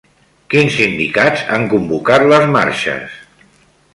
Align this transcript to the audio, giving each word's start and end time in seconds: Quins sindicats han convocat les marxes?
Quins 0.53 0.77
sindicats 0.79 1.43
han 1.57 1.69
convocat 1.75 2.27
les 2.33 2.49
marxes? 2.57 3.23